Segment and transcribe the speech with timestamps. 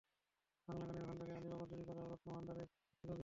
[0.67, 3.19] বাংলা গানের ভান্ডার আলী বাবার চুরি করা রত্ন ভান্ডারের থেকেও বিশাল।